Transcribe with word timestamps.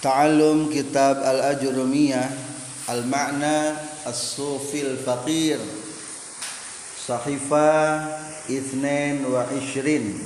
Ta'allum 0.00 0.72
kitab 0.72 1.20
al-ajrumiyah 1.20 2.32
al-ma'na 2.88 3.76
as-sufil 4.08 4.96
faqir. 4.96 5.60
Sahifa 6.96 8.08
ithnain 8.48 9.20
wa 9.28 9.44
ishrin. 9.52 10.16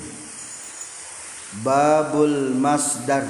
Babul 1.66 2.54
masdar. 2.54 3.26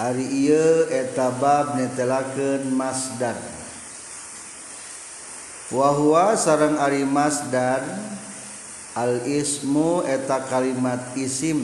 Hari 0.00 0.24
iya 0.24 0.88
eta 0.88 1.28
bab 1.36 1.76
netelakeun 1.76 2.72
masdar. 2.72 3.36
Wa 5.68 5.92
huwa 5.92 6.32
sareng 6.32 6.80
ari 6.80 7.04
masdar 7.04 7.84
al 8.96 9.20
ismu 9.28 10.00
eta 10.08 10.48
kalimat 10.48 11.12
isim 11.12 11.60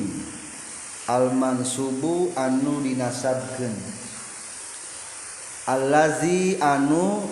Alman 1.09 1.65
subu 1.65 2.37
anu 2.37 2.85
dinasabkeun. 2.85 3.73
Allazi 5.65 6.61
anu 6.61 7.25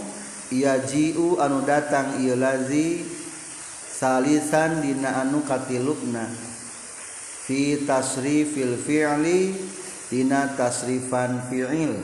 yajiu 0.49 1.37
anu 1.37 1.61
datang 1.61 2.16
ieu 2.25 2.41
lazi 2.41 3.05
salisan 3.93 4.80
dina 4.80 5.21
anu 5.21 5.45
katilukna 5.45 6.25
fi 7.45 7.85
tasrifil 7.85 8.80
fi'li 8.80 9.52
dina 10.09 10.57
tasrifan 10.57 11.45
fi'il. 11.52 12.01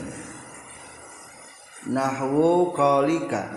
Nahwu 1.89 2.77
qalika. 2.77 3.49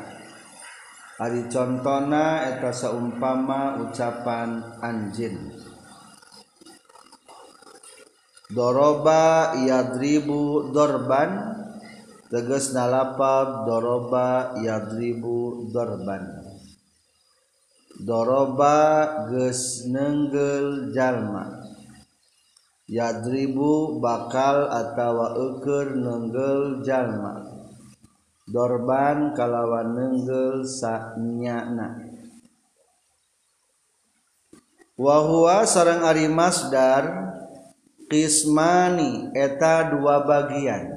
Ari 1.19 1.51
contona 1.51 2.47
eta 2.47 2.71
saumpama 2.71 3.79
ucapan 3.83 4.79
anjin 4.83 5.64
doroba 8.51 9.53
yadribu 9.57 10.69
dorban. 10.73 11.55
Teges 12.25 12.73
nalapab 12.73 13.69
doroba 13.69 14.57
yadribu 14.59 15.69
dorban. 15.69 16.41
Doroba 17.95 18.77
ges 19.31 19.85
nenggel 19.87 20.91
jalma. 20.91 21.63
Yadribu 22.85 23.97
bakal 23.97 24.69
atawa 24.69 25.33
eker 25.37 25.95
nenggel 25.97 26.85
jalma. 26.85 27.45
Dorban 28.45 29.33
kalawan 29.33 29.97
nenggel 29.97 30.61
saknyana 30.65 32.15
wahua 34.95 35.67
sarang 35.67 36.07
ari 36.07 36.31
masdar 36.31 37.34
qismani 38.09 39.33
eta 39.33 39.93
dua 39.93 40.25
bagian. 40.25 40.93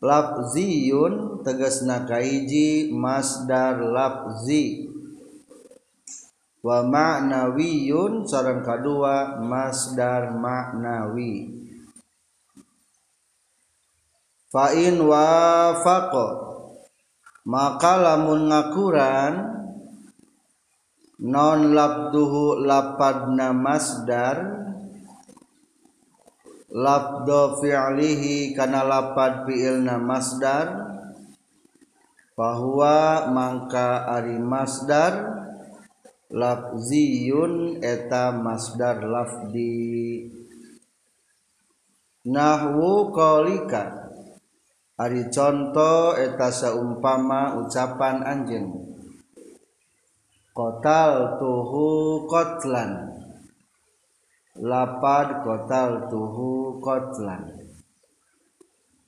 Lafziyun 0.00 1.44
tegasna 1.44 2.08
kaiji 2.08 2.88
masdar 2.92 3.80
lafzi. 3.84 4.88
Wa 6.60 6.84
ma'nawiyun 6.84 8.28
sareng 8.28 8.64
kadua 8.64 9.40
masdar 9.40 10.36
ma'nawi. 10.36 11.56
Fa 14.50 14.74
in 14.76 15.00
wafaqa 15.04 16.26
maka 17.46 17.94
lamun 17.96 18.50
ngakuran 18.50 19.34
non 21.20 21.72
labduhu 21.72 22.64
lapadna 22.64 23.52
masdar 23.56 24.36
labdo 26.70 27.58
fi'lihi 27.58 28.54
kana 28.54 28.86
lapad 28.86 29.42
fi'ilna 29.46 29.98
masdar 29.98 30.66
bahwa 32.38 33.26
mangka 33.34 34.06
ari 34.06 34.38
masdar 34.38 35.42
lafziyun 36.30 37.82
eta 37.82 38.30
masdar 38.38 39.02
lafdi. 39.02 40.30
Nahwu 42.30 43.10
kolika 43.10 44.14
ari 44.94 45.26
contoh 45.28 46.14
eta 46.14 46.54
saumpama 46.54 47.58
ucapan 47.58 48.22
anjeun. 48.22 48.94
Kotal 50.54 51.40
tuhu 51.40 52.24
kotlan 52.30 53.19
lapad 54.60 55.40
kotal 55.40 56.12
tuhu 56.12 56.76
kotlan. 56.84 57.48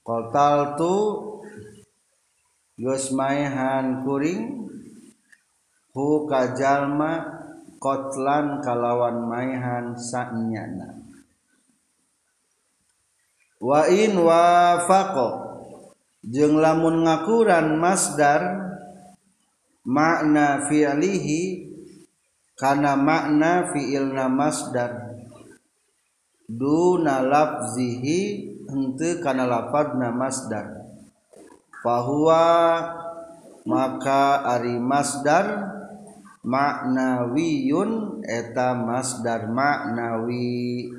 Kotal 0.00 0.74
tu 0.80 0.96
geus 2.80 3.12
maehan 3.12 4.02
kuring 4.02 4.72
hu 5.92 6.24
kajalma 6.24 7.20
kotlan 7.76 8.64
kalawan 8.64 9.28
maehan 9.28 9.92
sanyana. 9.94 10.98
Wa 13.62 13.86
in 13.86 14.18
wafaqo 14.18 15.28
jeung 16.26 16.58
lamun 16.58 17.06
ngakuran 17.06 17.78
masdar 17.78 18.42
makna 19.86 20.66
fi'lihi 20.66 21.70
kana 22.58 22.98
makna 22.98 23.70
fi'ilna 23.70 24.26
masdar 24.26 25.11
duna 26.48 27.22
lafzihi 27.22 28.20
henteu 28.68 29.20
kana 29.20 29.44
lafadna 29.44 30.10
masdar. 30.14 30.82
Fahuwa 31.82 32.46
maka 33.66 34.42
ari 34.46 34.78
masdar 34.78 35.70
maknawiyun 36.42 38.22
eta 38.26 38.74
masdar 38.74 39.50
maknawi. 39.50 40.90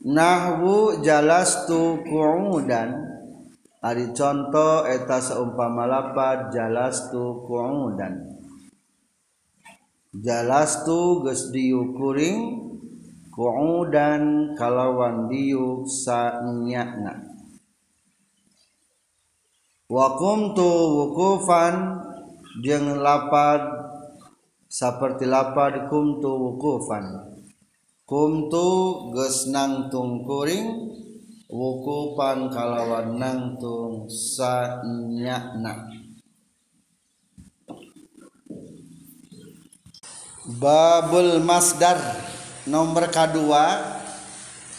Nahwu 0.00 1.04
jalastu 1.04 2.00
qu'udan. 2.08 3.08
Ari 3.80 4.12
contoh 4.12 4.84
eta 4.84 5.24
seumpama 5.24 5.88
lapad 5.88 6.52
jalastu 6.52 7.44
qu'udan. 7.48 8.36
Jalastu 10.12 11.24
geus 11.24 11.48
diukuring 11.48 12.69
qu'udan 13.40 14.52
kalawan 14.52 15.32
diuk 15.32 15.88
sanyana 15.88 17.24
wa 19.88 20.06
qumtu 20.20 20.68
wukufan 20.68 22.04
jeung 22.60 23.00
lapad 23.00 23.64
saperti 24.68 25.24
lapad 25.24 25.88
kumtu 25.88 26.28
wukufan 26.28 27.32
kumtu 28.04 28.68
geus 29.16 29.48
nangtung 29.48 30.20
kuring 30.28 30.92
wukufan 31.48 32.52
kalawan 32.52 33.16
nangtung 33.16 34.04
sanyana 34.04 35.88
babul 40.60 41.40
masdar 41.40 42.29
nomor 42.70 43.10
kedua 43.10 43.98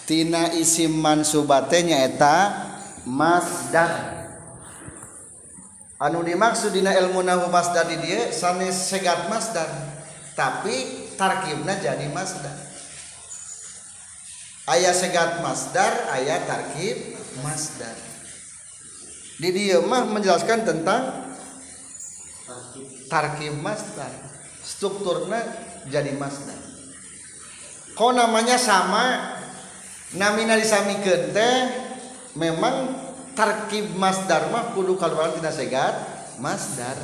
tina 0.07 0.55
isim 0.55 0.95
mansubatenya 0.95 2.07
eta 2.07 2.35
masdar 3.03 3.91
anu 5.99 6.23
dimaksud 6.23 6.71
dina 6.71 6.95
ilmu 6.95 7.19
nahu 7.21 7.51
masdar 7.51 7.91
di 7.91 7.99
dia 7.99 8.31
sanes 8.31 8.87
segat 8.87 9.27
masdar 9.27 9.67
tapi 10.33 11.11
tarkibna 11.19 11.75
jadi 11.77 12.07
masdar 12.15 12.55
ayat 14.71 14.95
segat 14.95 15.43
masdar 15.43 15.91
ayat 16.15 16.47
tarkib 16.47 17.19
masdar 17.43 17.93
di 19.37 19.49
dia 19.51 19.83
mah 19.83 20.07
menjelaskan 20.07 20.63
tentang 20.63 21.27
tarkib 23.11 23.53
masdar 23.59 24.09
strukturnya 24.63 25.43
jadi 25.91 26.15
masdar 26.15 26.70
kok 27.95 28.11
namanya 28.15 28.55
sama 28.55 29.35
namina 30.15 30.59
disamikeun 30.59 31.31
teh 31.35 31.55
memang 32.35 32.95
tarkib 33.35 33.95
masdar 33.95 34.51
mah 34.51 34.75
kudu 34.75 34.99
kaluaran 34.99 35.35
tina 35.35 35.51
segat 35.51 35.95
masdar 36.39 36.95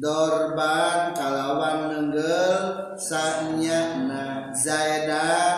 Dorban 0.00 1.12
kalawan 1.12 1.92
nenggel 1.92 2.96
sanyana 2.96 4.48
Zaidan 4.56 5.56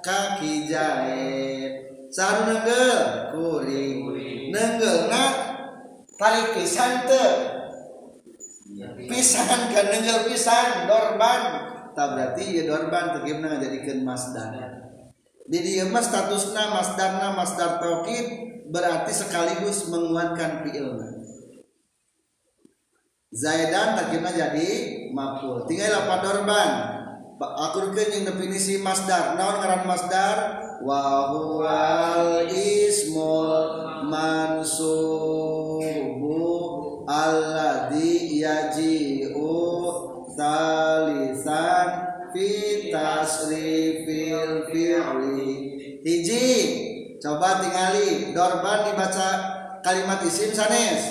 kaki 0.00 0.64
jahit 0.64 1.92
Saru 2.08 2.48
nenggel 2.48 3.36
kuring. 3.36 4.08
Nenggel 4.48 5.12
na 5.12 5.41
tali 6.22 6.42
pisan 6.54 6.92
teu 7.10 7.30
pisan 9.10 9.74
kan 9.74 9.86
nenggel 9.90 10.30
pisan 10.30 10.86
dorban. 10.86 11.42
Tak 11.92 12.08
berarti 12.16 12.56
ya 12.56 12.62
dorban 12.64 13.20
tegimna 13.20 13.52
ngajadikeun 13.52 14.00
masdar. 14.06 14.54
Di 15.44 15.58
dieu 15.60 15.92
mah 15.92 16.00
statusna 16.00 16.72
masdarna 16.72 17.36
masdar 17.36 17.82
taukid 17.82 18.26
berarti 18.72 19.12
sekaligus 19.12 19.92
menguatkan 19.92 20.64
fi'ilna. 20.64 21.20
Zaidan 23.32 23.96
terkena 24.00 24.30
jadi 24.32 24.68
maful 25.12 25.68
tinggal 25.68 26.06
apa 26.06 26.14
dorban. 26.24 26.70
Akurkeun 27.42 28.08
yang 28.14 28.24
definisi 28.32 28.80
masdar. 28.80 29.34
Naon 29.34 29.60
ngaran 29.60 29.84
masdar? 29.84 30.36
Wa 30.86 31.34
huwal 31.34 32.46
ismul 32.48 34.06
mansubu 34.06 36.11
alladhi 37.06 38.40
yaji'u 38.42 39.50
talisan 40.36 41.88
fi 42.32 42.48
tasrifil 42.92 44.66
fi'li. 44.70 45.50
Hiji 46.02 46.48
coba 47.22 47.62
tingali 47.62 48.34
dorban 48.34 48.90
dibaca 48.90 49.28
kalimat 49.84 50.22
isim 50.26 50.50
sanes. 50.50 51.02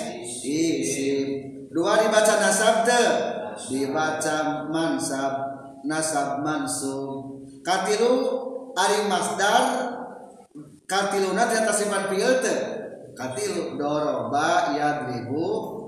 Isim. 0.42 1.26
Dua 1.72 1.96
dibaca 2.00 2.34
nasab 2.40 2.84
te. 2.84 3.02
Dibaca 3.68 4.68
mansab 4.72 5.34
nasab 5.84 6.40
mansub 6.40 7.42
katilu 7.62 8.12
ari 8.74 9.06
masdar 9.06 9.64
katiluna 10.88 11.46
di 11.48 11.54
atas 11.60 11.84
sifat 11.84 12.10
fi'il 12.10 12.34
teh 12.42 12.58
katilu 13.14 13.76
doroba 13.76 14.76
yadribu 14.76 15.46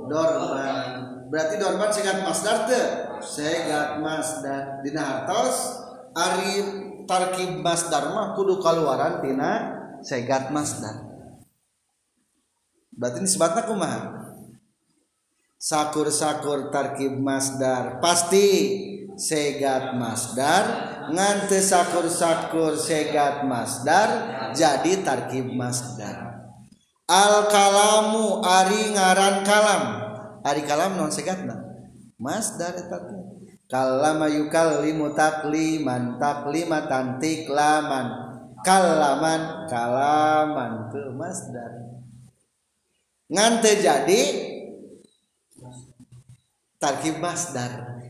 dorban. 0.08 1.26
Berarti 1.28 1.54
dorban 1.58 1.90
segat 1.90 2.22
masdar 2.22 2.68
teh 2.68 2.86
segat 3.24 3.98
masdar 3.98 4.84
dina 4.84 5.02
hartos. 5.02 5.82
Ari 6.14 6.62
tarkib 7.10 7.58
masdar 7.58 8.14
mah 8.14 8.38
kudu 8.38 8.62
kaluaran 8.62 9.18
tina 9.18 9.82
segat 9.98 10.54
masdar 10.54 11.04
berarti 12.94 13.18
ini 13.22 13.28
sebabnya 13.28 13.62
kumaha? 13.66 14.02
Sakur-sakur 15.58 16.68
tarkib 16.68 17.16
masdar 17.16 17.98
pasti 17.98 18.46
segat 19.16 19.96
masdar 19.96 20.64
ngante 21.08 21.56
sakur-sakur 21.56 22.76
segat 22.76 23.48
masdar 23.48 24.08
jadi 24.52 25.00
tarkib 25.00 25.56
masdar 25.56 26.33
al 27.08 27.48
kalamu 27.48 28.44
ari 28.44 28.92
ngaran 28.92 29.44
kalam. 29.44 29.82
Ari 30.44 30.62
kalam 30.68 31.00
non 31.00 31.08
segatna. 31.08 31.56
Masdar 32.20 32.76
eta 32.76 32.98
kalama 33.68 34.28
yukallimu 34.28 35.16
takliman 35.16 36.20
taklimatan 36.20 37.16
tiklaman 37.18 38.06
kalaman 38.64 39.68
kalaman 39.68 40.72
ke 40.88 41.02
masdar 41.16 41.72
ngante 43.28 43.72
jadi 43.80 44.20
tarkib 46.80 47.20
masdar 47.20 48.00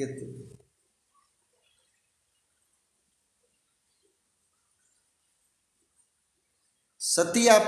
gitu 0.00 0.39
setiap 7.10 7.64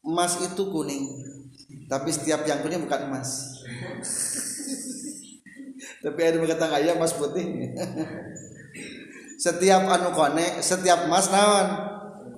emas 0.00 0.32
itu 0.40 0.62
kuning 0.72 1.04
tapi 1.90 2.14
setiap 2.14 2.46
yang 2.46 2.62
kuning 2.62 2.86
bukan 2.86 3.10
emas. 3.10 3.30
Tapi 6.00 6.16
ada 6.24 6.40
berkata 6.40 6.72
ayam 6.72 6.96
emas 6.96 7.12
putih. 7.12 7.44
Setiap 9.44 9.84
anu 9.84 10.16
kone 10.16 10.64
setiap 10.64 11.04
emas 11.04 11.28
naon? 11.28 11.66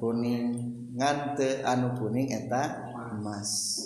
Kuning. 0.02 0.46
Ngante 0.98 1.62
anu 1.62 1.94
kuning 1.94 2.32
eta 2.32 2.90
emas. 3.14 3.78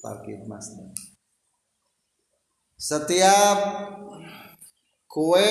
Parkir 0.00 0.48
emas. 0.48 0.72
Setiap 2.80 3.58
kue 5.08 5.50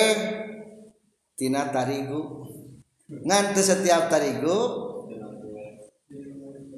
tina 1.35 1.67
tarigu 1.67 2.47
ngante 3.11 3.61
setiap 3.61 4.07
tarigu 4.07 4.59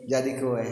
jadi 0.10 0.32
kue 0.42 0.68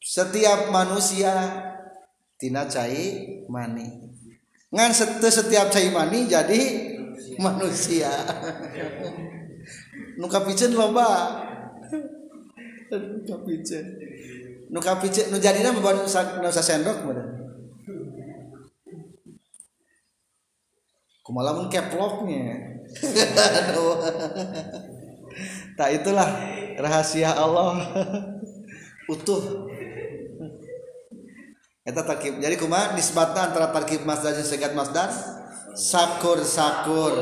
setiap 0.00 0.68
manusia 0.68 1.32
tina 2.36 2.68
cai 2.68 3.42
mani 3.48 3.88
ngan 4.70 4.92
setiap 5.20 5.72
cai 5.72 5.88
mani 5.88 6.28
jadi 6.28 6.60
manusia 7.40 8.12
nu 10.16 10.26
kapicen 10.28 10.72
loba 10.72 11.08
nu 12.92 13.20
kapicen 13.24 13.84
nu 14.72 14.78
kapicen 14.80 15.24
nu 15.32 15.36
jadina 15.40 15.72
membawa 15.72 16.04
nu 16.04 16.50
sendok 16.52 17.04
bener 17.04 17.35
kumalamun 21.26 21.66
keploknya 21.66 22.78
tak 25.76 25.88
itulah 25.92 26.28
rahasia 26.80 27.34
Allah. 27.34 27.82
Utuh. 29.06 29.70
Eta 31.86 32.02
tarkib. 32.02 32.42
Jadi 32.42 32.56
kuma 32.58 32.96
nisbatna 32.98 33.52
antara 33.52 33.70
tarkib 33.70 34.02
masdar 34.02 34.34
jeung 34.34 34.48
segat 34.48 34.74
masdar 34.74 35.12
sakur 35.76 36.42
sakur. 36.42 37.14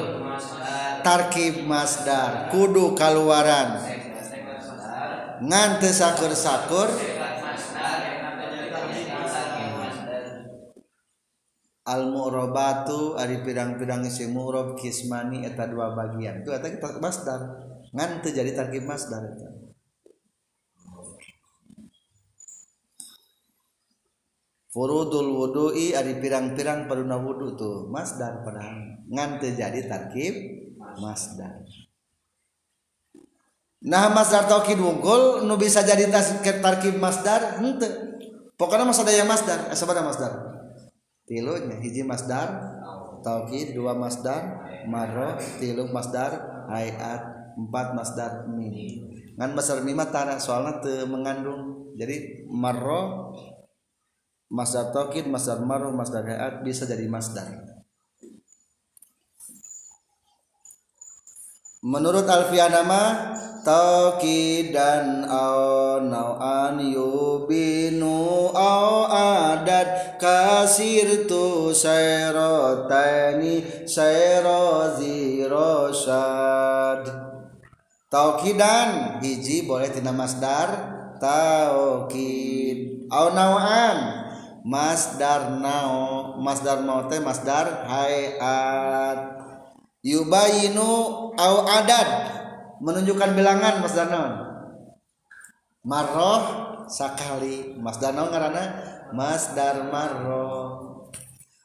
Tarkib 1.04 1.68
masdar 1.68 2.49
kudu 2.49 2.96
kaluaran. 2.96 3.82
Ngan 5.44 5.82
sakur 5.92 6.32
sakur 6.32 6.88
almurobatu 11.84 13.20
ari 13.20 13.44
pirang-pirang 13.44 14.08
isi 14.08 14.32
murob 14.32 14.80
kismani 14.80 15.44
eta 15.44 15.68
dua 15.68 15.92
bagian 15.92 16.40
itu 16.40 16.50
eta 16.50 16.72
kita 16.72 16.96
masdar 16.96 17.40
ngan 17.92 18.24
terjadi 18.24 18.56
tarkib 18.56 18.88
masdar 18.88 19.20
eta 19.20 19.48
Furudul 24.74 25.30
wudu'i 25.38 25.94
ari 25.94 26.18
pirang-pirang 26.18 26.90
paduna 26.90 27.14
wudu 27.14 27.54
tuh 27.54 27.86
masdar 27.94 28.42
padahal 28.42 29.06
ngan 29.06 29.38
terjadi 29.38 29.86
tarkib 29.86 30.34
masdar. 30.98 31.62
Nah 33.86 34.10
masdar 34.10 34.50
taukid 34.50 34.74
wungkul 34.82 35.46
nu 35.46 35.54
bisa 35.54 35.86
jadi 35.86 36.10
tarkib 36.58 36.98
masdar 36.98 37.62
henteu. 37.62 38.18
Pokoknya 38.58 38.86
masada 38.86 39.14
yang 39.14 39.30
masdar, 39.30 39.70
eh 39.70 39.78
sabada 39.78 40.02
masdar 40.02 40.53
tilunya 41.25 41.81
hiji 41.81 42.04
masdar 42.04 42.81
taukid 43.25 43.73
dua 43.73 43.97
masdar 43.97 44.64
marro 44.85 45.40
tilu 45.57 45.88
masdar 45.88 46.64
hayat 46.69 47.23
empat 47.57 47.97
masdar 47.97 48.45
mim 48.50 49.14
ngan 49.35 49.50
masdar 49.54 49.83
mim 49.83 49.99
tara 50.11 50.38
soalnya 50.38 50.78
teu 50.78 51.07
mengandung. 51.11 51.95
Jadi 51.95 52.47
marro 52.50 53.35
masdar 54.50 54.95
taukid 54.95 55.26
masdar 55.26 55.62
maruf 55.62 55.95
masdar 55.95 56.23
hayat 56.26 56.62
bisa 56.62 56.87
jadi 56.87 57.07
masdar. 57.11 57.47
Menurut 61.85 62.25
alfian 62.25 62.73
nama 63.64 64.21
taukidan 64.21 65.25
au 65.25 66.00
nau'an 66.04 66.76
yubinu 66.85 68.52
au 68.52 69.09
adat 69.09 70.21
kasir 70.21 71.25
tu 71.25 71.73
sayrotani 71.73 73.64
sayrozi 73.88 75.49
rosyad 75.49 77.09
taukidan 78.12 79.21
hiji 79.25 79.64
boleh 79.64 79.88
tina 79.88 80.12
masdar. 80.12 80.92
Taukid 81.14 83.09
au 83.09 83.33
nau'an 83.33 84.28
masdar 84.66 85.56
nao 85.56 86.37
masdar 86.37 86.85
mau 86.85 87.06
teh 87.09 87.23
masdar 87.23 87.87
hayat 87.88 89.40
yubayinu 90.04 91.33
au 91.33 91.56
adad 91.64 92.43
menunjukkan 92.83 93.31
bilangan 93.37 93.85
masdar 93.85 94.09
naon 94.11 94.33
marroh 95.85 96.43
sakali. 96.88 97.76
Masdar 97.78 98.16
naon 98.16 98.33
ngaranna 98.33 98.64
masdar 99.12 99.93
marroh 99.93 101.09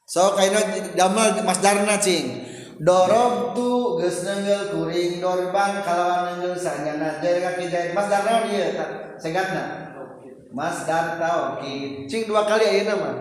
so 0.06 0.34
kaina 0.38 0.60
damel 0.94 1.42
masdarna 1.46 1.96
cing. 2.02 2.46
Dorob 2.80 3.60
tu 3.60 4.00
geus 4.00 4.24
neungeul 4.24 4.72
kuring 4.72 5.20
dorban 5.20 5.84
kalawan 5.84 6.40
neungeul 6.40 6.56
sanyana 6.56 7.20
jadi 7.20 7.44
kaki 7.44 7.92
masdar 7.92 8.24
naon 8.24 8.48
ieu 8.56 8.72
segatna? 9.20 9.92
Masdar 10.56 11.20
taukid 11.20 12.08
cing 12.08 12.24
dua 12.26 12.48
kali 12.48 12.64
ayeuna 12.64 12.96
mah. 12.96 13.16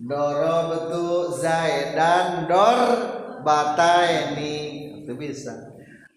Betul 0.00 1.36
zaidan 1.38 2.50
dor 2.50 2.80
bataini 3.46 4.56
itu 5.04 5.12
bisa 5.14 5.69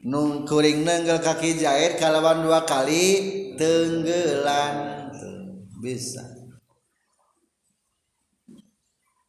nungkuring 0.04 0.84
nenggel 0.84 1.24
kaki 1.24 1.56
jahit 1.56 1.96
kalawan 1.96 2.44
dua 2.44 2.68
kali 2.68 3.56
tenggelan 3.56 5.08
bisa. 5.80 6.24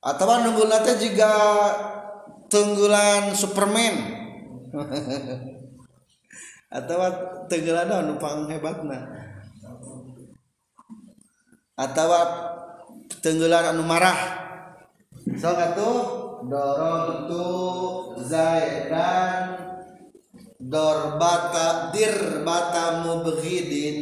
Atau 0.05 0.29
nunggu 0.29 0.69
nanti 0.69 1.01
juga 1.01 1.33
tenggelan 2.53 3.33
Superman. 3.33 3.95
Atau 6.77 6.99
tenggelan 7.49 7.89
numpang 7.89 8.45
hebatna. 8.51 9.09
Atau 11.79 12.11
tenggelan 13.25 13.73
anu 13.73 13.87
marah. 13.87 14.45
So 15.41 15.57
katuh 15.57 15.97
dorong 16.45 17.33
tu 17.33 17.47
zaidan 18.29 19.64
dorbata 20.59 21.91
dirbata 21.91 23.03
mubghidin 23.03 23.97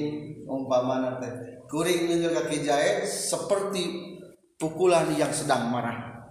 umpamana 0.44 1.16
teh 1.16 1.64
kuring 1.73 2.09
ninggal 2.09 2.37
kaki 2.44 2.61
jahit 2.61 3.09
seperti 3.09 4.12
pukulan 4.61 5.09
yang 5.16 5.32
sedang 5.32 5.73
marah. 5.73 6.28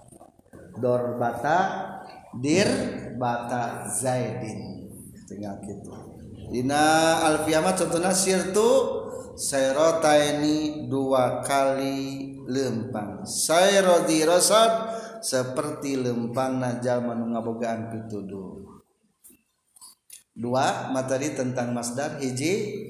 Dorbata 0.77 1.57
dir 2.37 2.69
bata 3.17 3.89
zaidin. 3.89 4.87
Tinggal 5.25 5.57
gitu. 5.65 5.91
Dina 6.51 7.19
alfiyama 7.25 7.73
contohnya 7.73 8.11
sirtu 8.11 9.01
Sayrota 9.31 10.11
ini 10.19 10.91
dua 10.91 11.39
kali 11.39 12.35
lempang. 12.51 13.23
Sayro 13.23 14.03
dirosad 14.03 14.91
seperti 15.23 15.95
lempang 15.95 16.59
najal 16.59 16.99
menungabogaan 16.99 17.87
pituduh 17.87 18.80
dua 20.41 20.89
materi 20.89 21.37
tentang 21.37 21.69
masdar 21.71 22.17
hiji. 22.17 22.89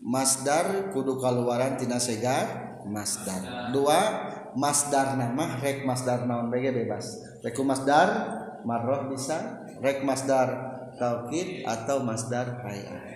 Masdar 0.00 0.96
kudu 0.96 1.20
kaluaran 1.20 1.76
tina 1.76 2.00
sega 2.00 2.48
masdar. 2.88 3.68
Dua 3.68 4.00
masdar 4.56 5.20
nama 5.20 5.60
rek 5.60 5.84
masdar 5.84 6.24
naon 6.24 6.48
bege 6.48 6.72
bebas. 6.72 7.20
Reku 7.44 7.60
masdar 7.68 8.08
marroh 8.64 9.12
bisa. 9.12 9.68
Rek 9.84 10.00
masdar 10.08 10.48
taukid 10.96 11.68
atau 11.68 12.00
masdar 12.00 12.64
hayat 12.64 13.10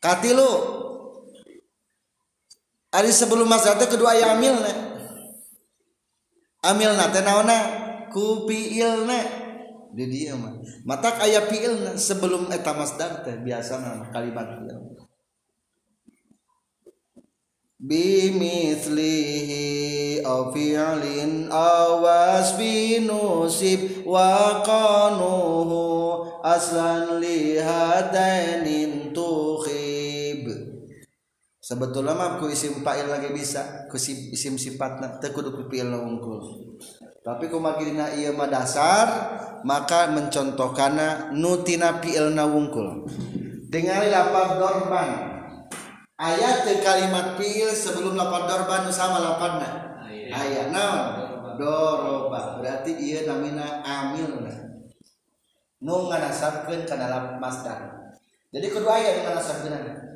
katilu! 0.00 0.50
Ari 2.90 3.14
sebelum 3.14 3.46
masdar 3.46 3.78
teh 3.78 3.86
kedua 3.86 4.18
aya 4.18 4.34
amilna. 4.34 4.72
Amilna 6.66 7.06
teh 7.14 7.22
naonna 7.22 7.58
ku 8.10 8.50
fiilna. 8.50 9.39
Di 9.90 10.04
dieu 10.06 10.38
mah. 10.38 10.54
Matak 10.86 11.22
aya 11.22 11.46
fiilna 11.50 11.98
sebelum 11.98 12.50
eta 12.54 12.72
masdar 12.74 13.26
teh 13.26 13.38
biasana 13.42 14.10
kalimat 14.14 14.62
fiil. 14.62 15.00
bimithlihi 17.80 19.64
aw 20.20 20.52
fi'lin 20.52 21.48
aw 21.48 22.04
wasfi 22.04 23.00
nusib 23.00 24.04
wa 24.04 24.60
qanuhu 24.60 25.80
aslan 26.44 27.24
li 27.24 27.56
hadainin 27.56 29.16
tukhib 29.16 30.44
sebetulnya 31.56 32.12
mah 32.12 32.36
ku 32.36 32.52
isim 32.52 32.84
fa'il 32.84 33.08
lagi 33.08 33.32
bisa 33.32 33.88
ku 33.88 33.96
isim 33.96 34.60
sifatna 34.60 35.16
teu 35.16 35.32
kudu 35.32 35.56
ku 35.56 35.64
unggul 35.72 36.76
tapi 37.20 37.52
kumagirina 37.52 38.16
ieu 38.16 38.32
mah 38.32 38.48
dasar 38.48 39.06
maka 39.60 40.08
mencontohkana 40.08 41.36
nutina 41.36 42.00
fi'ilna 42.00 42.48
wungkul. 42.48 43.04
Dengan 43.68 44.02
lapar 44.08 44.56
dorban. 44.56 45.08
Ayat 46.16 46.64
kalimat 46.80 47.36
fi'il 47.36 47.68
sebelum 47.72 48.16
lapar 48.16 48.48
dorban 48.48 48.88
sama 48.88 49.20
laparna? 49.20 49.68
Ayat 50.32 50.72
naon? 50.72 51.04
Doroba 51.60 52.56
berarti 52.56 52.96
ieu 52.96 53.28
namina 53.28 53.84
amilna. 53.84 54.80
Nu 55.84 56.08
nganasarkeun 56.08 56.88
kana 56.88 57.36
masdar. 57.36 58.00
Jadi 58.48 58.66
kedua 58.72 58.96
ayat 58.96 59.28
nganasarkeun 59.28 60.08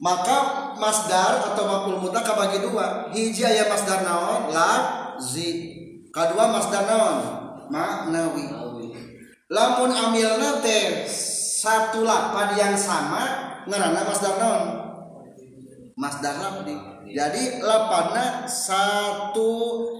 maka 0.00 0.36
masdar 0.80 1.52
atau 1.52 1.64
maf'ul 1.68 2.00
mutlak 2.00 2.24
bagi 2.24 2.64
dua. 2.64 3.12
Hiji 3.12 3.44
aya 3.44 3.68
masdar 3.68 4.00
naon 4.00 4.48
zi 5.20 5.48
kedua 6.10 6.50
masdar 6.50 6.88
naon 6.88 7.18
maknawi. 7.68 8.44
Lamun 9.50 9.90
amilna 9.90 10.62
teh 10.62 11.04
satu 11.10 12.06
lapad 12.06 12.54
yang 12.54 12.74
sama 12.78 13.24
ngarana 13.66 14.06
masdar 14.06 14.34
naon 14.38 14.64
masdar 15.98 16.38
lafdi 16.38 16.74
jadi 17.10 17.58
lapadna 17.58 18.46
satu 18.46 19.50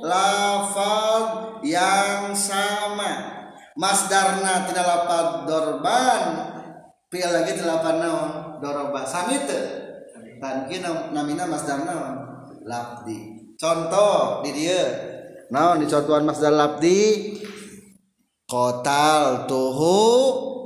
lafal 0.06 1.58
yang 1.66 2.32
sama. 2.32 3.38
Masdarna 3.74 4.66
tidak 4.66 4.82
lapad 4.86 5.46
dorban 5.46 6.22
pil 7.08 7.26
lagi 7.26 7.56
tidak 7.58 7.80
lapad 7.80 7.96
naon? 8.02 8.30
Doroba 8.60 9.08
sami 9.08 9.40
teu 9.48 9.80
tankin 10.40 10.84
namina 11.12 11.48
masdar 11.48 11.84
naon 11.84 12.14
labdi 12.64 13.52
contoh 13.60 14.44
di 14.44 14.50
dia 14.56 15.09
naon 15.50 15.82
di 15.82 15.86
contohan 15.90 16.24
masdar 16.24 16.54
labdi? 16.54 17.36
Kotal 18.46 19.46
tuhu 19.46 19.98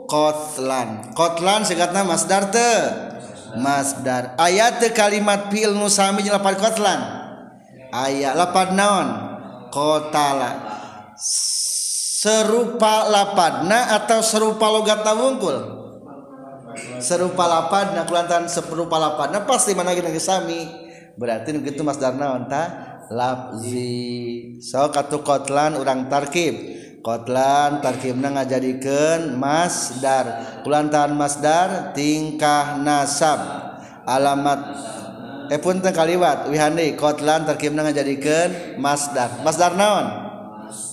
kotlan. 0.09 1.13
Kotlan 1.13 1.65
segatna 1.69 2.05
masdar 2.05 2.49
te? 2.49 2.73
Masdar. 3.61 4.37
Ayat 4.41 4.81
te 4.81 4.93
kalimat 4.93 5.53
fi'il 5.53 5.77
nusami 5.77 6.25
lapan 6.29 6.57
kotlan? 6.57 7.01
Ayat 7.93 8.37
lapan 8.37 8.69
naon? 8.73 9.09
Kotala. 9.69 10.73
Serupa 12.25 13.05
lapadna 13.09 13.93
atau 14.01 14.25
serupa 14.25 14.73
logat 14.73 15.05
tawungkul 15.05 15.85
serupa 16.99 17.47
lapan 17.47 17.95
nah 17.95 18.05
kulantan 18.09 18.51
serupa 18.51 18.99
lapan 18.99 19.31
nah 19.31 19.43
pasti 19.47 19.77
mana 19.77 19.95
lagi 19.95 20.19
sami? 20.19 20.67
Berarti 21.15 21.55
begitu 21.55 21.87
mas 21.87 22.01
darna 22.01 22.35
onta 22.35 22.94
lafzi. 23.11 24.61
So 24.61 24.89
katu 24.89 25.21
kotlan 25.21 25.77
urang 25.77 26.09
tarkib. 26.09 26.55
Kotlan 27.05 27.85
tarkibna 27.85 28.33
ngajadikeun 28.33 29.37
masdar. 29.37 30.61
Kulantaran 30.65 31.13
masdar 31.13 31.93
tingkah 31.93 32.81
nasab. 32.81 33.41
Alamat. 34.09 34.61
Eh 35.53 35.61
pun 35.61 35.85
kaliwat 35.85 36.49
wihandi 36.49 36.97
kotlan 36.97 37.45
tarkibna 37.45 37.85
ngajadikeun 37.85 38.81
masdar. 38.81 39.45
Masdar 39.45 39.77
naon? 39.77 40.07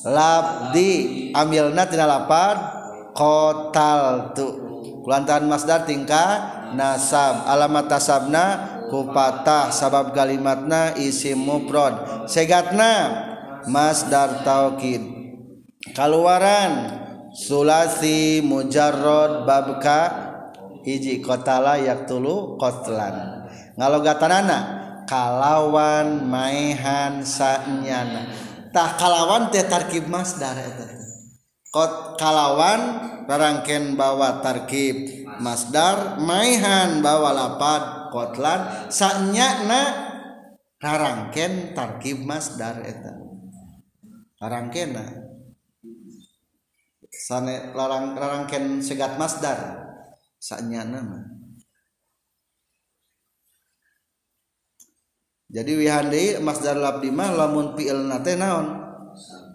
Labdi 0.04 1.32
amilna 1.32 1.88
tina 1.88 2.04
lapad 2.04 2.60
kotal 3.16 4.36
tu 4.36 4.46
kulantaran 5.08 5.48
masdar 5.48 5.88
tingkah 5.88 6.60
nasab. 6.76 7.48
Alamat 7.48 7.88
tasabna 7.88 8.44
kupatah 8.92 9.72
sabab 9.72 10.12
kalimatna 10.12 10.92
isim 11.00 11.40
mufrad. 11.40 12.28
Segatna 12.28 12.94
masdar 13.72 14.44
taukid. 14.44 15.00
Kaluaran 15.96 17.00
sulasi 17.32 18.44
mujarrad 18.44 19.48
babka 19.48 20.02
hiji 20.84 21.24
kotala 21.24 21.80
yak 21.80 22.04
tulu 22.04 22.60
kotlan. 22.60 23.48
Ngalogatanana 23.80 24.60
kalawan 25.08 26.28
maehan 26.28 27.24
sanyana 27.24 28.28
tah 28.76 29.00
kalawan 29.00 29.48
teh 29.48 29.64
tarkib 29.64 30.12
masdar 30.12 30.60
eta. 30.60 31.00
Kot 31.72 32.20
kalawan 32.20 33.08
barangken 33.24 33.96
bawa 33.96 34.44
tarkib. 34.44 35.24
Masdar 35.40 36.20
maehan 36.20 37.00
bawa 37.00 37.32
lapad. 37.32 38.01
Kotlan 38.12 38.92
sanyana 38.92 40.12
rarangken 40.78 41.72
tarkib 41.72 42.22
masdar 42.28 42.84
eta. 42.84 43.16
Rarangkena 44.38 45.06
sane 47.08 47.72
larang 47.72 48.14
rarangken 48.14 48.84
segat 48.84 49.16
masdar. 49.16 49.88
Sanyana 50.42 51.00
mah. 51.06 51.24
Jadi 55.52 55.72
wihandi 55.78 56.24
masdar 56.40 56.80
labdi 56.80 57.12
mah 57.12 57.32
lamun 57.32 57.78
fi'il 57.78 58.08
nate 58.08 58.36
naon? 58.36 58.68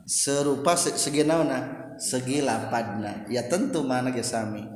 Serupa 0.06 0.78
segi 0.78 1.26
naonna 1.26 1.76
segi 1.96 2.44
lapadna 2.44 3.24
ya 3.32 3.48
tentu 3.48 3.80
mana 3.82 4.12
ge 4.12 4.20
sami 4.20 4.75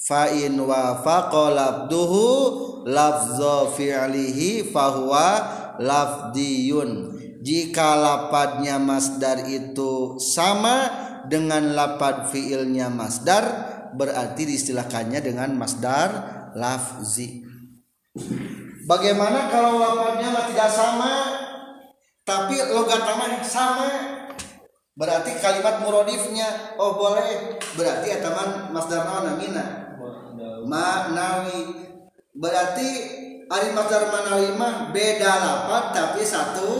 fa 0.00 0.32
in 0.32 0.56
wafaqa 0.56 1.52
labduhu 1.52 2.24
lafza 2.88 3.68
fi'lihi 3.76 4.72
fahuwa 4.72 5.28
lafdiyun. 5.76 7.20
Jika 7.40 7.96
lapadnya 7.96 8.76
masdar 8.76 9.48
itu 9.48 10.20
sama 10.20 10.88
dengan 11.24 11.72
lapad 11.72 12.28
fiilnya 12.28 12.92
masdar 12.92 13.44
berarti 13.96 14.44
diistilahkannya 14.44 15.20
dengan 15.24 15.56
masdar 15.56 16.08
lafzi. 16.52 17.44
Bagaimana 18.84 19.48
kalau 19.48 19.80
lapadnya 19.80 20.36
tidak 20.52 20.68
sama 20.68 21.12
tapi 22.28 22.60
logatama 22.60 23.40
sama? 23.40 23.88
Berarti 24.92 25.32
kalimat 25.40 25.80
murodifnya 25.80 26.76
oh 26.76 26.92
boleh 26.92 27.56
berarti 27.72 28.20
ataman 28.20 28.68
masdar 28.68 29.08
naon 29.08 29.32
namina 29.32 29.89
maknawi 30.66 31.60
berarti 32.34 32.90
ari 33.50 33.68
masdar 33.74 34.08
manawi 34.10 34.54
mah 34.54 34.94
beda 34.94 35.32
lafaz 35.40 35.84
tapi 35.92 36.22
satu 36.22 36.72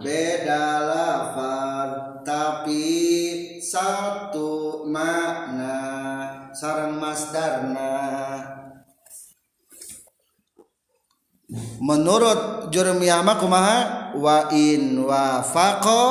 beda 0.00 0.64
lafaz 0.88 1.90
tapi 2.24 2.86
satu 3.60 4.84
makna. 4.88 5.78
Sarang 6.50 6.98
masdarna 6.98 8.02
menurut 11.82 12.70
jurmiyah 12.70 13.22
mah 13.22 13.36
kumaha? 13.38 13.78
Wa 14.14 14.50
in 14.50 14.98
wafaqa 15.06 16.02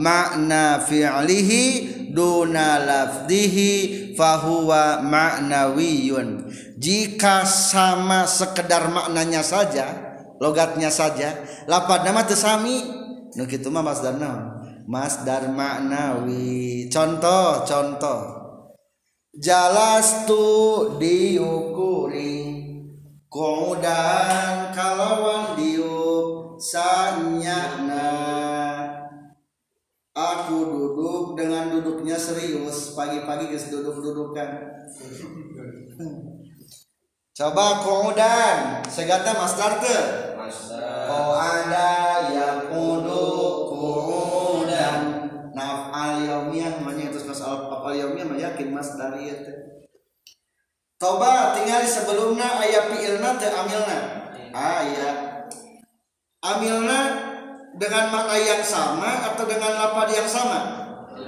makna 0.00 0.80
fi'lihi 0.80 2.01
duna 2.12 2.78
lafdihi 2.84 4.12
fahuwa 4.14 5.00
ma'nawiyun. 5.00 6.52
Jika 6.76 7.48
sama 7.48 8.28
sekedar 8.28 8.92
maknanya 8.92 9.40
saja 9.40 10.12
logatnya 10.42 10.90
saja 10.90 11.38
lapad 11.70 12.02
nama 12.02 12.26
tesami 12.26 12.82
nu 13.38 13.46
kitu 13.46 13.70
mah 13.70 13.86
masdar 13.86 14.18
naon 14.18 14.62
masdar 14.86 15.48
maknawi 15.50 16.86
contoh 16.92 17.64
contoh. 17.64 18.20
Jalas 19.32 20.28
tu 20.28 20.44
diukuri 21.00 22.68
kudan 23.32 24.76
kalawan 24.76 25.41
pagi-pagi 32.92 33.52
guys 33.52 33.72
duduk-dudukan 33.72 34.48
coba 37.32 37.64
kodan 37.80 38.56
segata 38.86 39.32
masdar 39.36 39.80
ke 39.80 39.96
oh 41.08 41.32
ada 41.32 41.92
yang 42.28 42.58
kudu 42.68 43.26
kodan 43.72 45.00
nafal 45.56 46.20
yaumian 46.20 46.80
namanya 46.80 47.12
terus 47.12 47.28
masal 47.28 47.72
nafal 47.72 47.96
yaumian 47.96 48.36
yakin 48.36 48.68
masdar 48.72 49.16
itu 49.16 49.52
coba 51.00 51.56
tinggal 51.56 51.82
sebelumnya 51.84 52.60
ayat 52.60 52.92
fi'ilna 52.92 53.40
teu 53.40 53.50
amilna 53.50 53.98
ayat 54.52 55.16
amilna 56.42 57.00
dengan 57.76 58.04
makna 58.12 58.36
yang 58.36 58.60
sama 58.60 59.32
atau 59.32 59.48
dengan 59.48 59.72
lapad 59.80 60.12
yang 60.12 60.28
sama? 60.28 60.81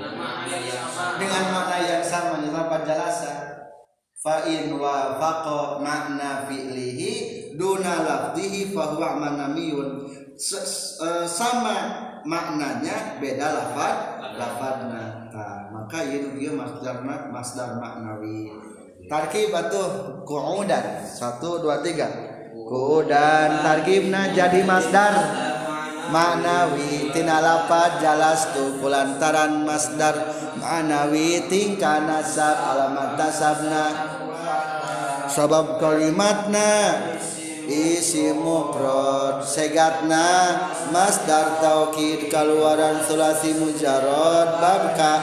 Dengan 0.04 0.20
makna 0.20 0.56
yang 0.60 0.84
sama. 0.92 1.16
Dengan 1.16 1.44
makna 1.48 1.78
yang 1.80 2.04
sama, 2.04 2.34
lapad 2.52 2.82
jalasa. 2.84 3.32
Fa 4.20 4.36
in 4.48 4.72
wa 4.76 5.20
faqa 5.20 5.84
makna 5.84 6.48
fi'lihi 6.48 7.12
duna 7.56 8.04
lafdihi 8.04 8.72
fa 8.72 8.96
huwa 8.96 9.20
manamiyun. 9.20 10.08
E, 10.34 11.08
sama 11.28 11.76
maknanya 12.24 13.20
beda 13.20 13.48
lafad 13.52 13.96
lafadna. 14.34 15.28
Nah, 15.28 15.70
maka 15.70 16.00
itu 16.08 16.32
dia 16.40 16.52
masdar 16.56 17.04
masdar 17.04 17.76
maknawi. 17.76 18.48
Tarkib 19.04 19.52
atuh 19.52 20.24
qu'udan. 20.24 21.04
1 21.04 21.20
2 21.40 21.60
3. 21.60 22.64
Qu'udan 22.64 23.60
tarkibna 23.60 24.32
jadi 24.32 24.64
masdar 24.64 25.12
manawi 26.10 27.12
jalas 28.02 28.52
tu 28.52 28.80
kulantaran 28.80 29.64
masdar. 29.64 30.16
Manawi 30.58 31.44
tingkah 31.48 32.04
nasab 32.08 32.56
alamat 32.56 33.20
nasabna 33.20 33.84
sabab 35.28 35.76
kalimatna 35.76 36.96
isi 37.68 38.32
mufrad 38.32 39.44
segatna. 39.44 40.56
Masdar 40.88 41.60
taukid 41.60 42.32
keluaran 42.32 43.04
sulasi 43.04 43.56
mujarad 43.60 44.60
babka. 44.60 45.14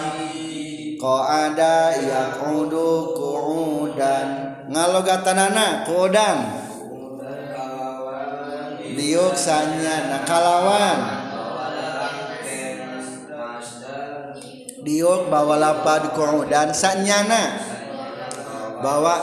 Qada 1.01 1.97
yaqudu 1.97 3.17
qu'udan 3.17 4.53
ngalogatanana 4.69 5.81
qudan 5.89 6.60
diuksanya 8.95 10.11
nakalawan. 10.11 10.99
Diuk 14.81 15.29
bawa 15.29 15.61
lapad 15.61 16.09
dan 16.49 16.73
sanyana. 16.73 17.61
Bawa 18.81 19.15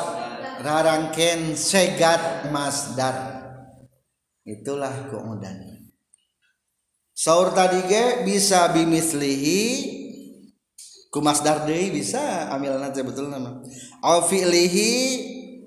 rarangken 0.62 1.58
segat 1.58 2.46
masdar. 2.54 3.42
Itulah 4.46 5.10
kemudian 5.12 5.78
saur 7.18 7.50
tadi 7.50 7.82
ge 7.90 8.22
bisa 8.22 8.70
bimislihi 8.70 9.60
ku 11.10 11.18
masdar 11.18 11.66
deui 11.66 11.90
bisa 11.90 12.46
ambil 12.54 12.78
nanti 12.78 13.02
betul 13.02 13.28
nama. 13.28 13.58
Au 14.00 14.22
fi'lihi 14.24 14.92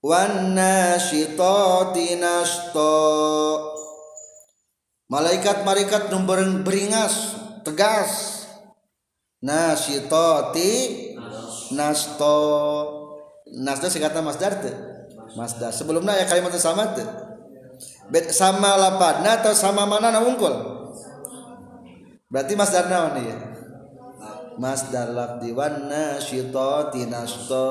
wan 0.02 0.52
nasyitati 0.59 2.18
nashto. 2.18 2.94
Malaikat-malaikat 5.09 6.12
nu 6.12 6.28
beringas 6.61 7.38
tegas. 7.64 8.44
Nasyitati 9.38 10.72
nasto 11.72 12.37
nasto 13.48 13.87
singkatna 13.88 14.20
masdar 14.20 14.61
teh. 14.61 14.74
Masdar. 15.38 15.70
Sebelumnya 15.72 16.18
ya 16.18 16.26
kalimat 16.28 16.52
sama 16.59 16.92
teh. 16.92 17.07
Sama 18.35 18.76
lapadna 18.76 19.40
atau 19.40 19.54
sama 19.54 19.87
mana 19.87 20.11
na 20.12 20.20
berarti 22.28 22.52
masdar 22.61 22.92
naon 22.92 23.24
ya 23.24 23.47
masdar 24.59 25.14
labdi 25.14 25.55
wan 25.55 25.87
nasyitati 25.87 27.07
nasto 27.07 27.71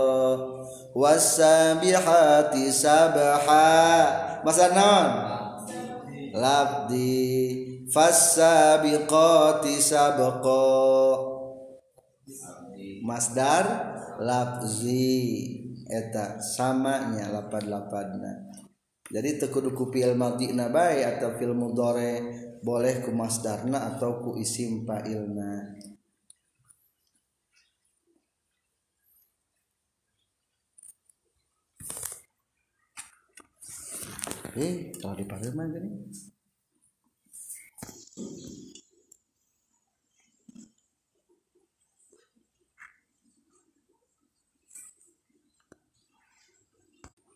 wasabihati 0.95 2.71
sabaha 2.71 3.67
masdar 4.41 4.71
naon 4.73 5.11
labdi 6.37 7.67
fasabiqati 7.91 9.75
sabqa. 9.79 10.65
Masdar 13.07 13.65
labzi 14.19 15.15
eta 15.87 16.43
samanya 16.43 17.31
lapad-lapadna. 17.31 18.51
Jadi 19.07 19.39
tekudu 19.39 19.71
ku 19.71 19.87
fi'il 19.87 20.19
madina 20.19 20.67
bae 20.67 21.07
atau 21.07 21.39
fil 21.39 21.55
mudhari 21.55 22.19
boleh 22.59 22.99
ku 22.99 23.15
masdarna 23.15 23.95
atau 23.95 24.19
ku 24.19 24.35
isim 24.35 24.83
fa'ilna 24.83 25.79
eh 34.57 34.89
kalau 34.97 35.13
dipanggil 35.13 35.53
mah 35.53 35.69
gini 35.69 35.89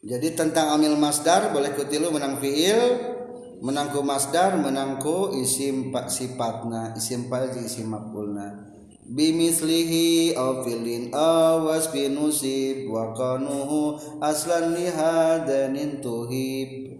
jadi 0.01 0.33
tentang 0.33 0.73
amil 0.73 0.97
masdar 0.97 1.53
boleh 1.53 1.77
kutilu 1.77 2.09
menang 2.09 2.41
fiil 2.41 3.11
menangku 3.61 4.01
masdar 4.01 4.57
menangku 4.57 5.37
isim 5.37 5.93
pak 5.93 6.09
sifatna 6.09 6.97
isim 6.97 7.29
fa'il 7.29 7.61
isim 7.61 7.93
maf'ulna. 7.93 8.73
Bimislihi 9.01 10.33
aw 10.33 10.65
filin 10.65 11.13
aw 11.13 11.69
wasfin 11.69 12.17
nusib 12.17 12.89
wa 12.89 13.13
aslan 14.23 14.73
li 14.73 14.87
hadanin 14.89 16.01
tuhib 16.01 16.90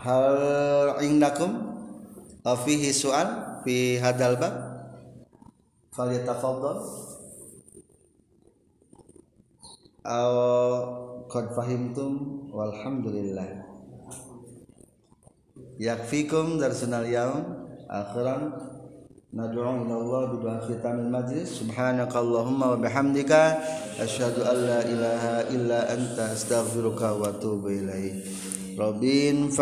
hal 0.00 0.96
indakum? 1.04 1.76
Fihi 2.40 2.88
su'al 2.88 3.60
fi 3.64 4.00
hadal 4.00 4.40
bab? 4.40 4.54
Falyatafaddal. 5.92 6.78
Aw 10.08 10.34
qad 11.28 11.52
fahimtum? 11.52 12.12
Walhamdulillah. 12.48 13.68
Yakfikum 15.76 16.56
darsunal 16.56 17.04
yaum 17.04 17.68
akhiran. 17.86 18.56
Nad'u 19.30 19.62
ila 19.62 19.94
Allah 19.94 20.22
bi 20.42 20.50
khitamil 20.66 21.12
majlis. 21.12 21.60
Subhanakallahumma 21.60 22.74
wa 22.74 22.78
bihamdika. 22.80 23.62
Asyhadu 24.00 24.42
an 24.48 24.58
la 24.64 24.80
ilaha 24.82 25.34
illa 25.52 25.86
anta 25.92 26.32
astaghfiruka 26.32 27.14
wa 27.20 27.28
atubu 27.30 27.68
ilaik 27.68 28.24
rabbin 28.80 29.52